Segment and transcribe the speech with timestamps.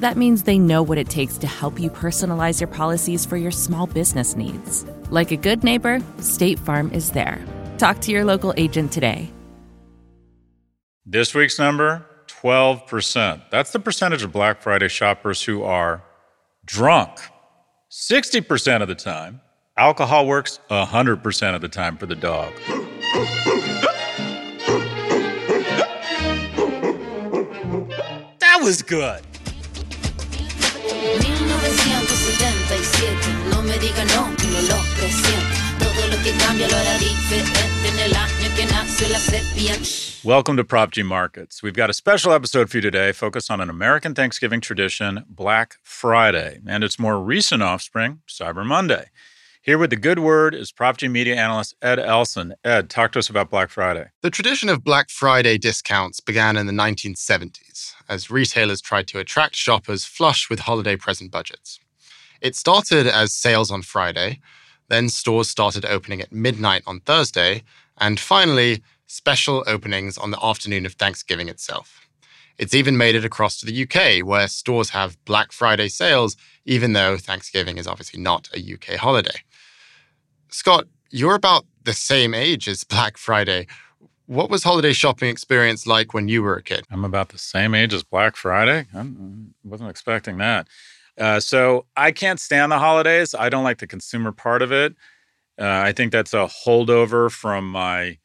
[0.00, 3.50] That means they know what it takes to help you personalize your policies for your
[3.50, 4.84] small business needs.
[5.08, 7.42] Like a good neighbor, State Farm is there.
[7.78, 9.32] Talk to your local agent today.
[11.06, 13.42] This week's number 12%.
[13.50, 16.02] That's the percentage of Black Friday shoppers who are
[16.66, 17.18] drunk.
[17.90, 19.40] 60% of the time,
[19.78, 22.52] alcohol works 100% of the time for the dog.
[28.40, 29.22] That was good.
[40.24, 41.62] Welcome to Prof G Markets.
[41.62, 45.76] We've got a special episode for you today focused on an American Thanksgiving tradition, Black
[45.82, 49.06] Friday, and its more recent offspring, Cyber Monday.
[49.66, 52.54] Here with the good word is Prof G media analyst Ed Elson.
[52.62, 54.10] Ed, talk to us about Black Friday.
[54.22, 59.56] The tradition of Black Friday discounts began in the 1970s as retailers tried to attract
[59.56, 61.80] shoppers flush with holiday present budgets.
[62.40, 64.38] It started as sales on Friday,
[64.86, 67.64] then stores started opening at midnight on Thursday,
[67.98, 72.06] and finally, special openings on the afternoon of Thanksgiving itself.
[72.58, 76.92] It's even made it across to the UK, where stores have Black Friday sales, even
[76.94, 79.42] though Thanksgiving is obviously not a UK holiday.
[80.50, 83.66] Scott, you're about the same age as Black Friday.
[84.26, 86.84] What was holiday shopping experience like when you were a kid?
[86.90, 88.86] I'm about the same age as Black Friday.
[88.94, 89.06] I
[89.64, 90.66] wasn't expecting that.
[91.18, 93.34] Uh, so I can't stand the holidays.
[93.34, 94.94] I don't like the consumer part of it.
[95.58, 98.18] Uh, I think that's a holdover from my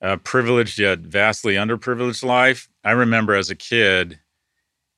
[0.00, 2.68] uh, privileged yet vastly underprivileged life.
[2.84, 4.20] I remember as a kid,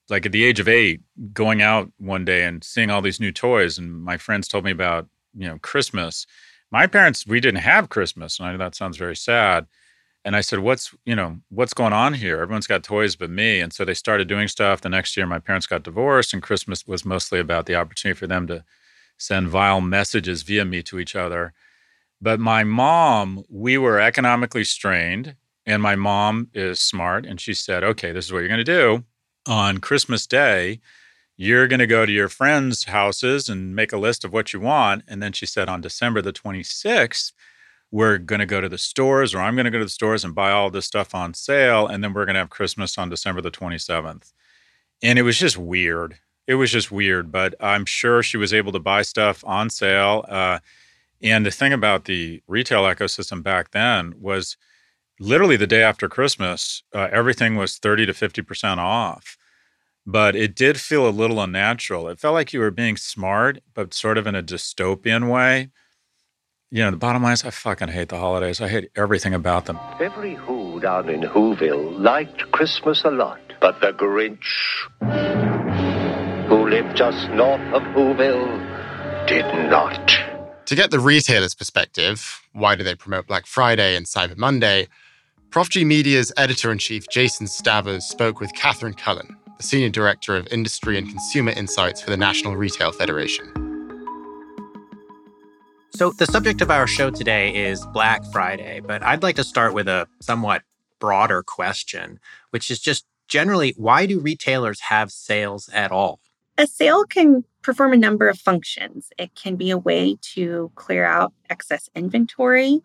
[0.09, 1.01] like at the age of eight,
[1.33, 4.71] going out one day and seeing all these new toys, and my friends told me
[4.71, 6.27] about you know Christmas.
[6.71, 9.67] My parents, we didn't have Christmas, and I know that sounds very sad.
[10.25, 12.41] And I said, "What's you know what's going on here?
[12.43, 14.81] Everyone's got toys but me." And so they started doing stuff.
[14.83, 18.27] The next year, my parents got divorced, and Christmas was mostly about the opportunity for
[18.27, 18.65] them to
[19.19, 21.55] send vile messages via me to each other.
[22.21, 25.37] But my mom, we were economically strained,
[25.67, 28.65] and my mom is smart, and she said, "Okay, this is what you're going to
[28.65, 29.05] do
[29.47, 30.81] on Christmas Day."
[31.41, 34.59] You're going to go to your friends' houses and make a list of what you
[34.59, 35.05] want.
[35.07, 37.33] And then she said on December the 26th,
[37.93, 40.25] we're going to go to the stores or I'm going to go to the stores
[40.25, 41.87] and buy all this stuff on sale.
[41.87, 44.33] And then we're going to have Christmas on December the 27th.
[45.01, 46.19] And it was just weird.
[46.49, 50.25] It was just weird, but I'm sure she was able to buy stuff on sale.
[50.29, 50.59] Uh,
[51.23, 54.57] and the thing about the retail ecosystem back then was
[55.21, 59.39] literally the day after Christmas, uh, everything was 30 to 50% off.
[60.11, 62.09] But it did feel a little unnatural.
[62.09, 65.69] It felt like you were being smart, but sort of in a dystopian way
[66.71, 68.61] you know, the bottom line is I fucking hate the holidays.
[68.61, 69.79] I hate everything about them.
[70.01, 74.39] Every Who down in Whoville liked Christmas a lot, but the Grinch,
[76.49, 80.13] who lived just north of Whoville, did not.
[80.67, 84.89] To get the retailer's perspective, why do they promote Black Friday and Cyber Monday?
[85.51, 90.37] Prof G Media's editor in chief, Jason Stavers, spoke with Katherine Cullen, the senior director
[90.37, 93.47] of industry and consumer insights for the National Retail Federation.
[95.91, 99.75] So, the subject of our show today is Black Friday, but I'd like to start
[99.75, 100.63] with a somewhat
[101.01, 102.21] broader question,
[102.51, 106.21] which is just generally why do retailers have sales at all?
[106.57, 109.11] A sale can perform a number of functions.
[109.19, 112.81] It can be a way to clear out excess inventory,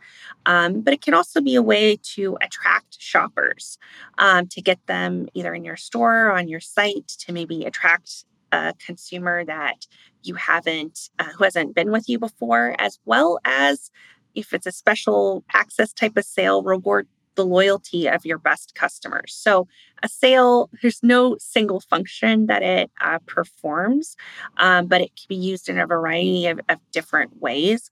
[0.45, 3.77] um, but it can also be a way to attract shoppers,
[4.17, 8.25] um, to get them either in your store or on your site, to maybe attract
[8.51, 9.87] a consumer that
[10.23, 13.91] you haven't, uh, who hasn't been with you before, as well as
[14.35, 19.33] if it's a special access type of sale, reward the loyalty of your best customers.
[19.33, 19.67] So,
[20.01, 24.15] a sale, there's no single function that it uh, performs,
[24.57, 27.91] um, but it can be used in a variety of, of different ways.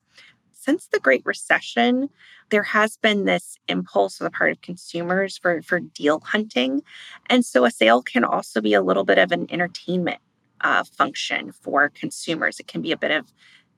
[0.51, 2.09] Since the Great Recession,
[2.49, 6.81] there has been this impulse on the part of consumers for, for deal hunting.
[7.27, 10.19] And so, a sale can also be a little bit of an entertainment
[10.61, 12.59] uh, function for consumers.
[12.59, 13.31] It can be a bit of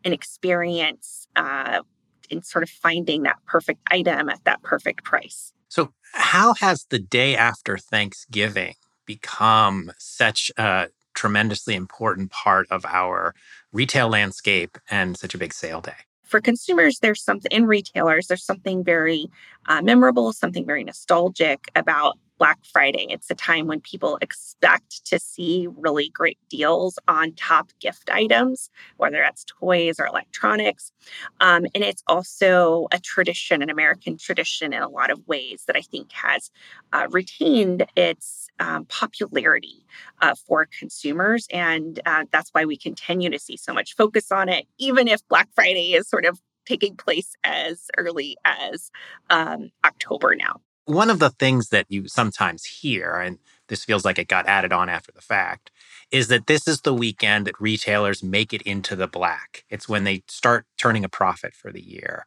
[0.03, 1.81] an experience uh,
[2.29, 5.53] in sort of finding that perfect item at that perfect price.
[5.69, 8.75] So, how has the day after Thanksgiving
[9.05, 13.33] become such a tremendously important part of our
[13.71, 15.93] retail landscape and such a big sale day?
[16.23, 19.27] For consumers, there's something in retailers, there's something very
[19.67, 23.07] uh, memorable, something very nostalgic about Black Friday.
[23.09, 28.69] It's a time when people expect to see really great deals on top gift items,
[28.97, 30.91] whether that's toys or electronics.
[31.39, 35.77] Um, and it's also a tradition, an American tradition in a lot of ways that
[35.77, 36.51] I think has
[36.91, 39.85] uh, retained its um, popularity
[40.21, 41.47] uh, for consumers.
[41.49, 45.25] And uh, that's why we continue to see so much focus on it, even if
[45.29, 48.91] Black Friday is sort of taking place as early as
[49.29, 53.39] um, October now one of the things that you sometimes hear, and
[53.69, 55.71] this feels like it got added on after the fact,
[56.11, 59.63] is that this is the weekend that retailers make it into the black.
[59.69, 62.25] It's when they start turning a profit for the year.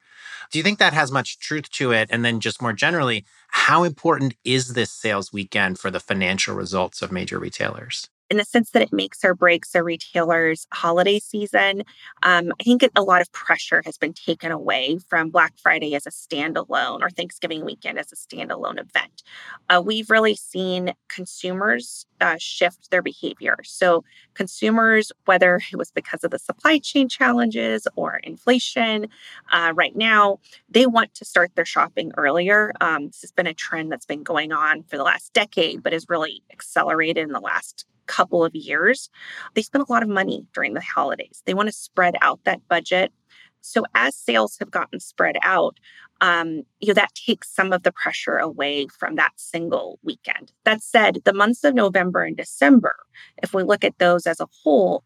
[0.51, 2.09] Do you think that has much truth to it?
[2.11, 7.03] And then, just more generally, how important is this sales weekend for the financial results
[7.03, 8.09] of major retailers?
[8.31, 11.83] In the sense that it makes or breaks a retailer's holiday season.
[12.23, 16.07] Um, I think a lot of pressure has been taken away from Black Friday as
[16.07, 19.23] a standalone or Thanksgiving weekend as a standalone event.
[19.69, 23.57] Uh, we've really seen consumers uh, shift their behavior.
[23.63, 29.09] So, consumers, whether it was because of the supply chain challenges or inflation,
[29.53, 30.39] uh, right now,
[30.69, 32.73] they want to start their shopping earlier.
[32.81, 35.93] Um, this has been a trend that's been going on for the last decade, but
[35.93, 39.11] has really accelerated in the last couple of years,
[39.55, 41.43] they spend a lot of money during the holidays.
[41.45, 43.13] They want to spread out that budget.
[43.61, 45.79] So as sales have gotten spread out,
[46.21, 50.53] um, you know that takes some of the pressure away from that single weekend.
[50.65, 52.95] That said, the months of November and December,
[53.43, 55.05] if we look at those as a whole,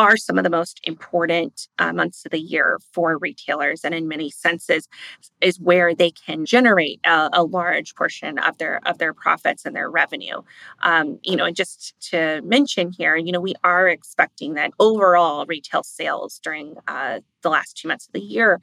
[0.00, 4.08] are some of the most important uh, months of the year for retailers and in
[4.08, 4.88] many senses
[5.42, 9.76] is where they can generate a, a large portion of their of their profits and
[9.76, 10.40] their revenue.
[10.82, 15.44] Um, you know and just to mention here you know we are expecting that overall
[15.44, 18.58] retail sales during uh, the last two months of the year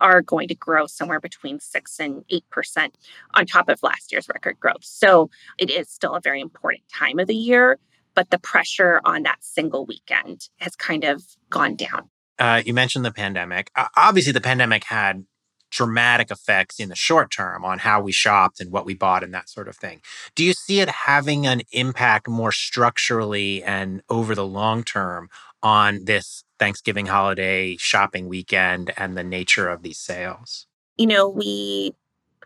[0.00, 2.90] are going to grow somewhere between 6 and 8%
[3.34, 4.82] on top of last year's record growth.
[4.82, 7.78] So it is still a very important time of the year
[8.16, 12.10] but the pressure on that single weekend has kind of gone down.
[12.38, 13.70] Uh, you mentioned the pandemic.
[13.76, 15.24] Uh, obviously, the pandemic had
[15.70, 19.34] dramatic effects in the short term on how we shopped and what we bought and
[19.34, 20.00] that sort of thing.
[20.34, 25.28] Do you see it having an impact more structurally and over the long term
[25.62, 30.66] on this Thanksgiving holiday shopping weekend and the nature of these sales?
[30.96, 31.92] You know, we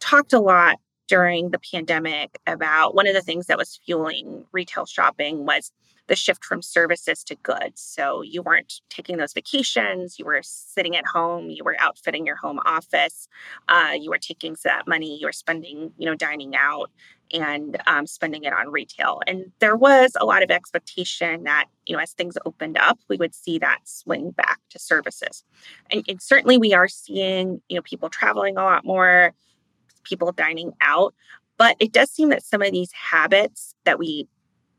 [0.00, 0.76] talked a lot
[1.10, 5.72] during the pandemic about one of the things that was fueling retail shopping was
[6.06, 7.80] the shift from services to goods.
[7.80, 12.36] So you weren't taking those vacations, you were sitting at home, you were outfitting your
[12.36, 13.28] home office,
[13.68, 16.92] uh, you were taking that money, you were spending, you know, dining out
[17.32, 19.20] and um, spending it on retail.
[19.26, 23.16] And there was a lot of expectation that, you know, as things opened up, we
[23.16, 25.44] would see that swing back to services.
[25.90, 29.32] And, and certainly we are seeing, you know, people traveling a lot more
[30.04, 31.14] people dining out.
[31.58, 34.26] But it does seem that some of these habits that we,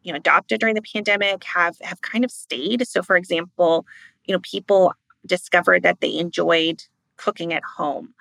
[0.01, 2.87] you know, adopted during the pandemic have have kind of stayed.
[2.87, 3.85] So, for example,
[4.25, 4.93] you know, people
[5.25, 6.83] discovered that they enjoyed
[7.17, 8.13] cooking at home.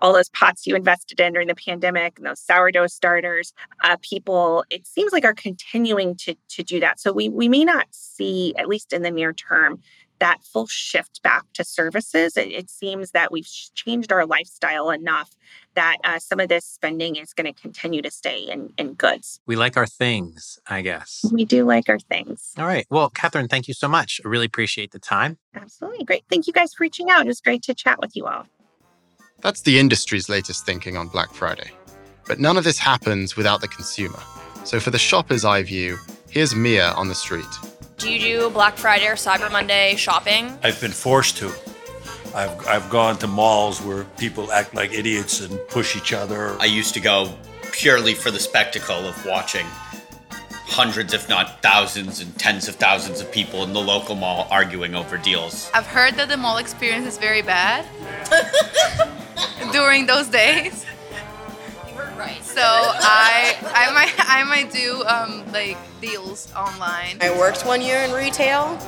[0.00, 4.64] All those pots you invested in during the pandemic and those sourdough starters, uh, people,
[4.70, 7.00] it seems like are continuing to to do that.
[7.00, 9.80] So we we may not see, at least in the near term,
[10.18, 12.36] that full shift back to services.
[12.36, 15.30] It, it seems that we've changed our lifestyle enough
[15.78, 19.38] that uh, some of this spending is going to continue to stay in, in goods.
[19.46, 21.24] We like our things, I guess.
[21.32, 22.52] We do like our things.
[22.58, 22.84] All right.
[22.90, 24.20] Well, Katherine, thank you so much.
[24.24, 25.38] I really appreciate the time.
[25.54, 26.04] Absolutely.
[26.04, 26.24] Great.
[26.28, 27.20] Thank you guys for reaching out.
[27.20, 28.46] It was great to chat with you all.
[29.40, 31.70] That's the industry's latest thinking on Black Friday.
[32.26, 34.18] But none of this happens without the consumer.
[34.64, 35.96] So, for the shopper's eye view,
[36.28, 37.46] here's Mia on the street.
[37.98, 40.58] Do you do Black Friday or Cyber Monday shopping?
[40.64, 41.52] I've been forced to.
[42.34, 46.56] I've, I've gone to malls where people act like idiots and push each other.
[46.60, 47.32] I used to go
[47.72, 49.66] purely for the spectacle of watching
[50.68, 54.94] hundreds, if not thousands, and tens of thousands of people in the local mall arguing
[54.94, 55.70] over deals.
[55.74, 57.86] I've heard that the mall experience is very bad
[59.72, 60.84] during those days.
[61.88, 62.44] You heard right.
[62.44, 67.18] So I I might I might do um, like deals online.
[67.20, 68.78] I worked one year in retail,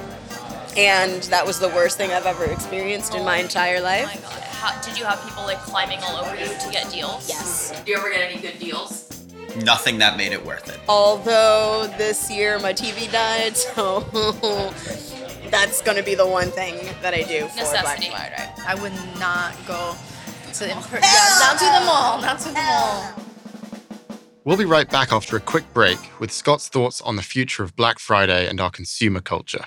[0.77, 4.11] and that was the worst thing I've ever experienced in my oh entire life.
[4.11, 4.43] Oh my god.
[4.43, 7.29] How, did you have people like climbing all over you to get deals?
[7.29, 7.81] Yes.
[7.85, 9.07] Do you ever get any good deals?
[9.57, 10.79] Nothing that made it worth it.
[10.89, 14.01] Although this year my TV died, so
[15.51, 18.09] that's going to be the one thing that I do for Necessity.
[18.11, 18.53] Black Friday.
[18.67, 19.97] I would not go
[20.53, 23.15] to the yeah, not to the mall, not to the mall.
[24.45, 27.77] We'll be right back after a quick break with Scott's thoughts on the future of
[27.77, 29.67] Black Friday and our consumer culture.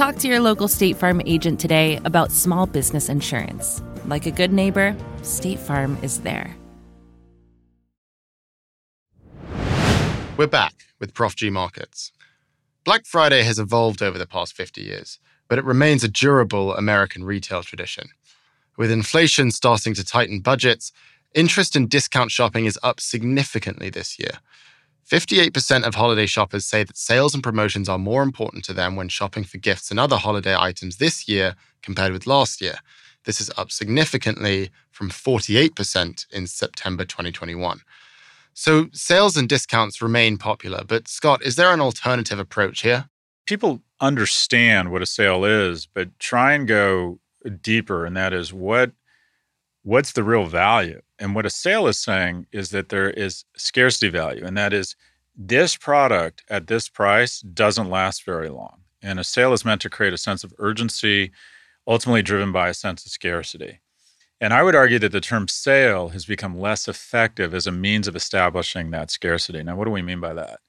[0.00, 3.82] Talk to your local State Farm agent today about small business insurance.
[4.06, 6.56] Like a good neighbor, State Farm is there.
[10.38, 12.12] We're back with Prof G Markets.
[12.82, 17.22] Black Friday has evolved over the past 50 years, but it remains a durable American
[17.22, 18.08] retail tradition.
[18.78, 20.92] With inflation starting to tighten budgets,
[21.34, 24.38] interest in discount shopping is up significantly this year.
[25.10, 29.08] 58% of holiday shoppers say that sales and promotions are more important to them when
[29.08, 32.76] shopping for gifts and other holiday items this year compared with last year.
[33.24, 37.80] This is up significantly from 48% in September 2021.
[38.54, 43.08] So sales and discounts remain popular, but Scott, is there an alternative approach here?
[43.46, 47.18] People understand what a sale is, but try and go
[47.60, 48.92] deeper, and that is what
[49.82, 51.00] what's the real value?
[51.18, 54.96] And what a sale is saying is that there is scarcity value, and that is
[55.36, 58.80] this product at this price doesn't last very long.
[59.02, 61.32] And a sale is meant to create a sense of urgency,
[61.86, 63.80] ultimately driven by a sense of scarcity.
[64.40, 68.08] And I would argue that the term sale has become less effective as a means
[68.08, 69.62] of establishing that scarcity.
[69.62, 70.60] Now, what do we mean by that?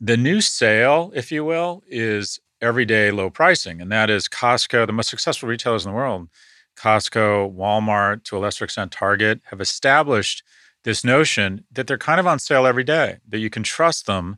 [0.00, 3.80] The new sale, if you will, is everyday low pricing.
[3.80, 6.28] And that is Costco, the most successful retailers in the world,
[6.76, 10.42] Costco, Walmart, to a lesser extent, Target, have established
[10.84, 14.36] this notion that they're kind of on sale every day, that you can trust them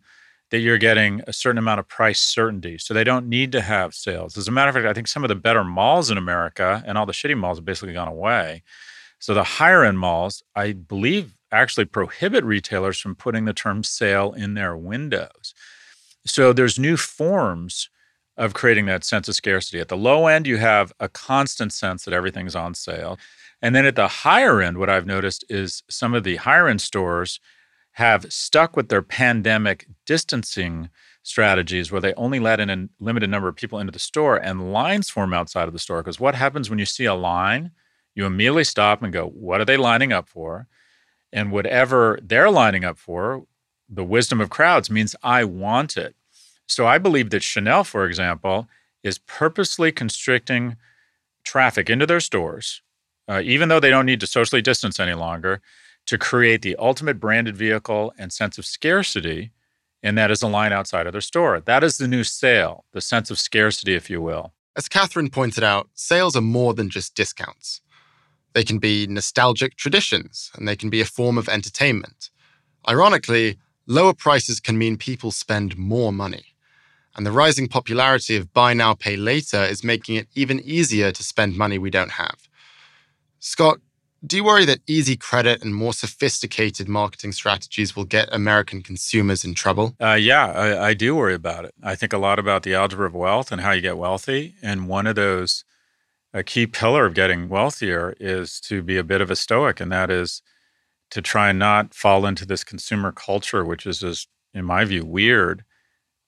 [0.50, 2.78] that you're getting a certain amount of price certainty.
[2.78, 4.36] So they don't need to have sales.
[4.38, 6.96] As a matter of fact, I think some of the better malls in America and
[6.96, 8.62] all the shitty malls have basically gone away.
[9.18, 14.32] So the higher end malls, I believe, actually prohibit retailers from putting the term sale
[14.32, 15.54] in their windows.
[16.24, 17.90] So there's new forms
[18.38, 19.80] of creating that sense of scarcity.
[19.80, 23.18] At the low end, you have a constant sense that everything's on sale.
[23.60, 26.80] And then at the higher end, what I've noticed is some of the higher end
[26.80, 27.40] stores
[27.92, 30.88] have stuck with their pandemic distancing
[31.24, 34.72] strategies where they only let in a limited number of people into the store and
[34.72, 36.00] lines form outside of the store.
[36.00, 37.72] Because what happens when you see a line,
[38.14, 40.68] you immediately stop and go, what are they lining up for?
[41.32, 43.44] And whatever they're lining up for,
[43.88, 46.14] the wisdom of crowds means I want it.
[46.68, 48.68] So I believe that Chanel, for example,
[49.02, 50.76] is purposely constricting
[51.42, 52.82] traffic into their stores,
[53.26, 55.60] uh, even though they don't need to socially distance any longer,
[56.06, 59.50] to create the ultimate branded vehicle and sense of scarcity.
[60.02, 61.60] And that is a line outside of their store.
[61.60, 64.52] That is the new sale, the sense of scarcity, if you will.
[64.76, 67.80] As Katherine pointed out, sales are more than just discounts.
[68.52, 72.30] They can be nostalgic traditions, and they can be a form of entertainment.
[72.88, 76.47] Ironically, lower prices can mean people spend more money.
[77.18, 81.24] And the rising popularity of buy now, pay later is making it even easier to
[81.24, 82.48] spend money we don't have.
[83.40, 83.80] Scott,
[84.24, 89.44] do you worry that easy credit and more sophisticated marketing strategies will get American consumers
[89.44, 89.96] in trouble?
[90.00, 91.74] Uh, yeah, I, I, do worry about it.
[91.82, 94.54] I think a lot about the algebra of wealth and how you get wealthy.
[94.62, 95.64] And one of those,
[96.32, 99.90] a key pillar of getting wealthier is to be a bit of a stoic, and
[99.90, 100.40] that is
[101.10, 105.04] to try and not fall into this consumer culture, which is just, in my view,
[105.04, 105.64] weird,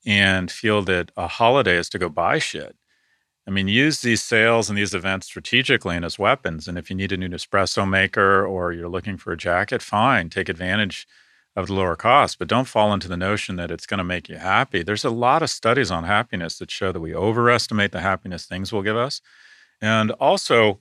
[0.07, 2.77] and feel that a holiday is to go buy shit.
[3.47, 6.69] I mean, use these sales and these events strategically and as weapons.
[6.69, 10.31] And if you need a new Nespresso maker or you're looking for a jacket, fine,
[10.31, 11.07] take advantage
[11.57, 14.29] of the lower cost, but don't fall into the notion that it's going to make
[14.29, 14.83] you happy.
[14.83, 18.73] There's a lot of studies on happiness that show that we overestimate the happiness things
[18.73, 19.21] will give us.
[19.81, 20.79] And also,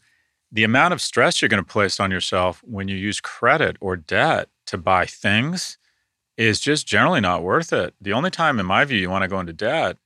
[0.52, 3.96] the amount of stress you're going to place on yourself when you use credit or
[3.96, 5.78] debt to buy things
[6.40, 7.94] is just generally not worth it.
[8.00, 9.98] The only time, in my view, you want to go into debt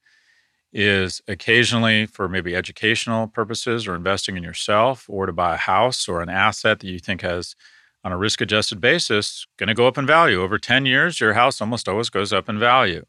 [0.74, 6.10] is occasionally for maybe educational purposes or investing in yourself or to buy a house
[6.10, 7.56] or an asset that you think has
[8.04, 10.42] on a risk adjusted basis going to go up in value.
[10.42, 13.06] Over 10 years, your house almost always goes up in value.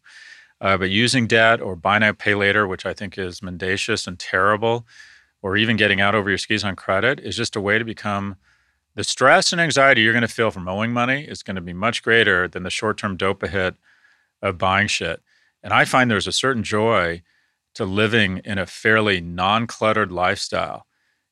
[0.60, 4.18] Uh, but using debt or buy now, pay later, which I think is mendacious and
[4.18, 4.86] terrible,
[5.40, 8.36] or even getting out over your skis on credit, is just a way to become
[8.94, 11.72] the stress and anxiety you're going to feel from owing money is going to be
[11.72, 13.74] much greater than the short term dopa hit
[14.40, 15.22] of buying shit.
[15.62, 17.22] And I find there's a certain joy
[17.74, 20.86] to living in a fairly non cluttered lifestyle.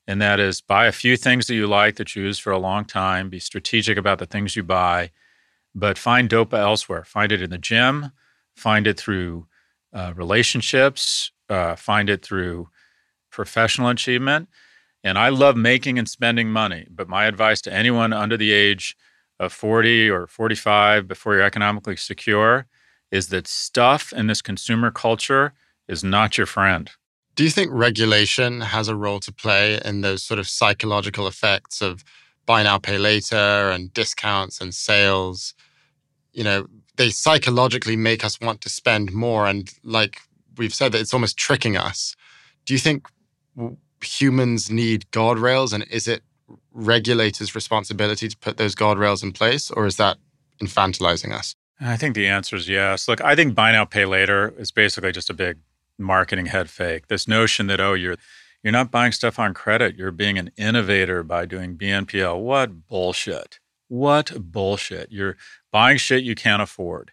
[0.07, 2.59] And that is buy a few things that you like that you use for a
[2.59, 5.11] long time, be strategic about the things you buy,
[5.75, 7.05] but find dopa elsewhere.
[7.05, 8.11] Find it in the gym,
[8.57, 9.47] find it through
[9.93, 12.69] uh, relationships, uh, find it through
[13.31, 14.49] professional achievement.
[15.05, 16.87] And I love making and spending money.
[16.91, 18.97] But my advice to anyone under the age
[19.41, 22.67] of 40 or 45 before you're economically secure
[23.11, 25.53] is that stuff in this consumer culture
[25.89, 26.91] is not your friend.
[27.35, 31.81] Do you think regulation has a role to play in those sort of psychological effects
[31.81, 32.05] of
[32.47, 35.55] buy now, pay later and discounts and sales?
[36.33, 36.67] You know,
[36.97, 39.47] they psychologically make us want to spend more.
[39.47, 40.21] And like
[40.57, 42.15] we've said, that it's almost tricking us.
[42.65, 43.09] Do you think
[44.03, 45.73] humans need guardrails?
[45.73, 46.23] And is it
[46.73, 49.71] regulators' responsibility to put those guardrails in place?
[49.71, 50.19] Or is that
[50.63, 51.55] infantilizing us?
[51.81, 53.09] I think the answer is yes.
[53.09, 55.59] Look, I think buy now, pay later is basically just a big
[55.99, 57.09] marketing head fake.
[57.09, 58.17] This notion that oh, you're
[58.63, 62.41] you're not buying stuff on credit, you're being an innovator by doing BNPL.
[62.41, 63.59] What bullshit.
[63.89, 65.11] What bullshit.
[65.11, 65.37] You're
[65.73, 67.11] buying shit you can't afford.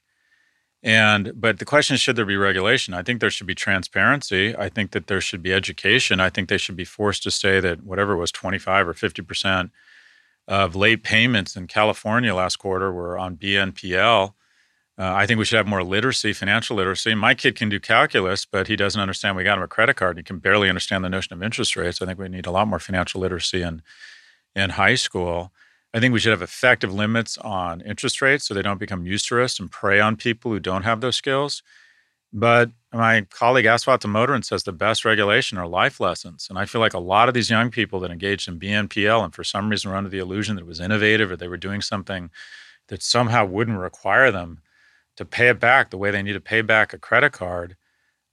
[0.81, 2.93] And but the question is should there be regulation?
[2.93, 4.55] I think there should be transparency.
[4.55, 6.19] I think that there should be education.
[6.21, 9.71] I think they should be forced to say that whatever was 25 or 50%
[10.47, 14.33] of late payments in California last quarter were on BNPL
[14.99, 17.15] uh, I think we should have more literacy, financial literacy.
[17.15, 19.37] My kid can do calculus, but he doesn't understand.
[19.37, 20.17] We got him a credit card.
[20.17, 22.01] And he can barely understand the notion of interest rates.
[22.01, 23.81] I think we need a lot more financial literacy in
[24.53, 25.53] in high school.
[25.93, 29.59] I think we should have effective limits on interest rates so they don't become usurious
[29.59, 31.63] and prey on people who don't have those skills.
[32.31, 36.45] But my colleague Aswath Damodaran says the best regulation are life lessons.
[36.47, 39.33] And I feel like a lot of these young people that engaged in BNPL and
[39.33, 41.81] for some reason were under the illusion that it was innovative or they were doing
[41.81, 42.29] something
[42.87, 44.61] that somehow wouldn't require them
[45.15, 47.75] to pay it back the way they need to pay back a credit card.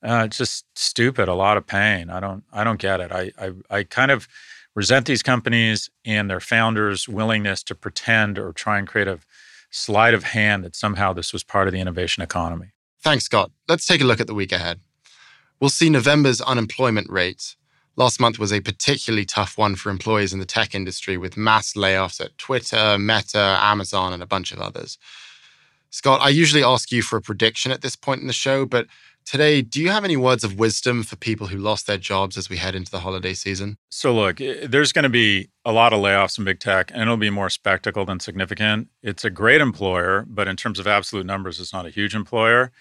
[0.02, 1.26] Uh, it's just stupid.
[1.28, 2.10] A lot of pain.
[2.10, 2.44] I don't.
[2.52, 3.10] I don't get it.
[3.10, 3.52] I, I.
[3.70, 4.28] I kind of
[4.76, 9.18] resent these companies and their founders' willingness to pretend or try and create a
[9.70, 12.68] sleight of hand that somehow this was part of the innovation economy.
[13.02, 13.50] Thanks, Scott.
[13.68, 14.80] Let's take a look at the week ahead.
[15.58, 17.56] We'll see November's unemployment rate.
[17.96, 21.72] Last month was a particularly tough one for employees in the tech industry with mass
[21.72, 24.98] layoffs at Twitter, Meta, Amazon, and a bunch of others.
[25.88, 28.86] Scott, I usually ask you for a prediction at this point in the show, but
[29.26, 32.48] today, do you have any words of wisdom for people who lost their jobs as
[32.48, 33.76] we head into the holiday season?
[33.90, 37.16] So, look, there's going to be a lot of layoffs in big tech, and it'll
[37.16, 38.88] be more spectacle than significant.
[39.02, 42.72] It's a great employer, but in terms of absolute numbers, it's not a huge employer.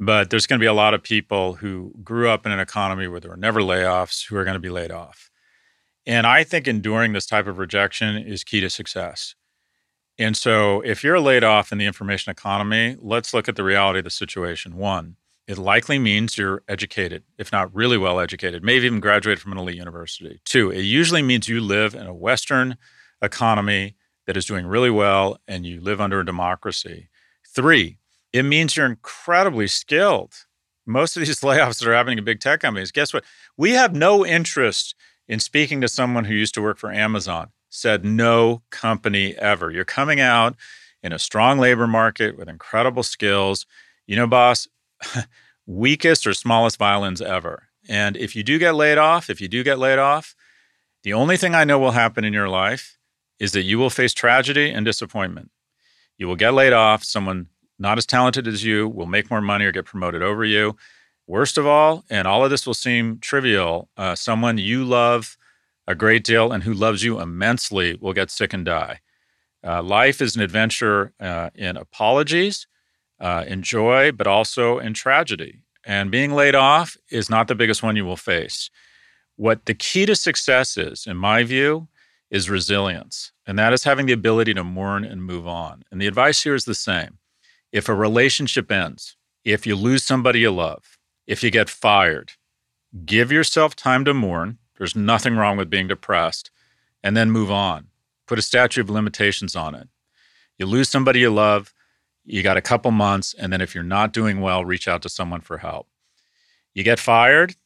[0.00, 3.06] But there's going to be a lot of people who grew up in an economy
[3.06, 5.30] where there were never layoffs who are going to be laid off.
[6.06, 9.34] And I think enduring this type of rejection is key to success.
[10.18, 13.98] And so, if you're laid off in the information economy, let's look at the reality
[13.98, 14.76] of the situation.
[14.76, 19.52] One, it likely means you're educated, if not really well educated, maybe even graduated from
[19.52, 20.40] an elite university.
[20.44, 22.76] Two, it usually means you live in a Western
[23.20, 27.08] economy that is doing really well and you live under a democracy.
[27.46, 27.98] Three,
[28.32, 30.34] it means you're incredibly skilled.
[30.86, 33.24] Most of these layoffs that are happening in big tech companies, guess what?
[33.56, 34.94] We have no interest
[35.28, 39.70] in speaking to someone who used to work for Amazon said no company ever.
[39.70, 40.54] You're coming out
[41.02, 43.66] in a strong labor market with incredible skills.
[44.06, 44.68] You know, boss,
[45.66, 47.64] weakest or smallest violins ever.
[47.88, 50.34] And if you do get laid off, if you do get laid off,
[51.02, 52.98] the only thing I know will happen in your life
[53.38, 55.50] is that you will face tragedy and disappointment.
[56.16, 57.04] You will get laid off.
[57.04, 60.76] Someone not as talented as you will make more money or get promoted over you.
[61.26, 65.36] Worst of all, and all of this will seem trivial, uh, someone you love
[65.86, 69.00] a great deal and who loves you immensely will get sick and die.
[69.66, 72.66] Uh, life is an adventure uh, in apologies,
[73.20, 75.60] uh, in joy, but also in tragedy.
[75.86, 78.70] And being laid off is not the biggest one you will face.
[79.36, 81.88] What the key to success is, in my view,
[82.30, 83.32] is resilience.
[83.46, 85.82] And that is having the ability to mourn and move on.
[85.90, 87.18] And the advice here is the same.
[87.72, 92.32] If a relationship ends, if you lose somebody you love, if you get fired,
[93.04, 96.50] give yourself time to mourn there's nothing wrong with being depressed.
[97.02, 97.88] And then move on.
[98.26, 99.88] Put a statute of limitations on it.
[100.58, 101.74] You lose somebody you love,
[102.24, 103.34] you got a couple months.
[103.34, 105.88] And then if you're not doing well, reach out to someone for help.
[106.74, 107.56] You get fired,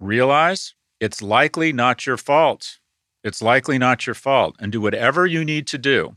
[0.00, 2.78] realize it's likely not your fault.
[3.24, 4.56] It's likely not your fault.
[4.58, 6.16] And do whatever you need to do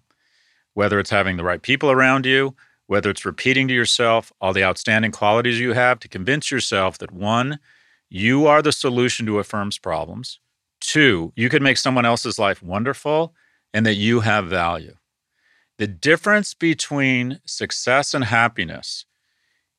[0.75, 2.53] whether it's having the right people around you,
[2.85, 7.11] whether it's repeating to yourself all the outstanding qualities you have to convince yourself that
[7.11, 7.57] one,
[8.09, 10.39] you are the solution to a firm's problems.
[10.79, 13.33] Two, you could make someone else's life wonderful
[13.73, 14.95] and that you have value.
[15.77, 19.05] The difference between success and happiness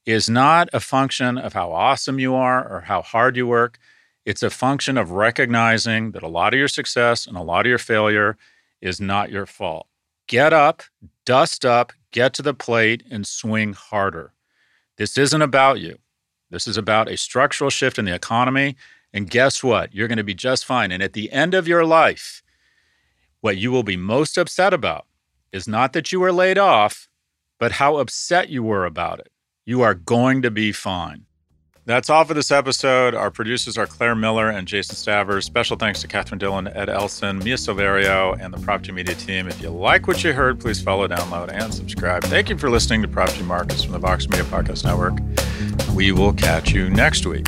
[0.05, 3.79] is not a function of how awesome you are or how hard you work.
[4.27, 7.71] It's a function of recognizing that a lot of your success and a lot of
[7.71, 8.37] your failure
[8.83, 9.87] is not your fault.
[10.27, 10.83] Get up,
[11.25, 14.35] dust up, get to the plate, and swing harder.
[14.99, 15.99] This isn't about you.
[16.51, 18.77] This is about a structural shift in the economy.
[19.15, 19.95] And guess what?
[19.95, 20.93] You're going to be just fine.
[20.93, 22.43] And at the end of your life,
[23.41, 25.07] what you will be most upset about
[25.53, 27.09] is not that you were laid off,
[27.59, 29.29] but how upset you were about it.
[29.65, 31.27] You are going to be fine.
[31.87, 33.15] That's all for this episode.
[33.15, 35.45] Our producers are Claire Miller and Jason Stavers.
[35.45, 39.47] Special thanks to Catherine Dillon, Ed Elson, Mia Silverio, and the Prof G Media team.
[39.47, 42.25] If you like what you heard, please follow, download, and subscribe.
[42.25, 45.15] Thank you for listening to Prof G Markets from the Vox Media Podcast Network.
[45.95, 47.47] We will catch you next week.